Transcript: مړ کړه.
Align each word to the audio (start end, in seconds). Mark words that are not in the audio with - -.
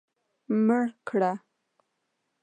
مړ 0.65 0.83
کړه. 1.07 1.31